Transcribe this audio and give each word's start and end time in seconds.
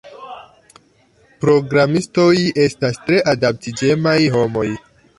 Programistoj 1.45 2.33
estas 2.67 3.01
tre 3.05 3.23
adaptiĝemaj 3.37 4.21
homoj. 4.39 4.69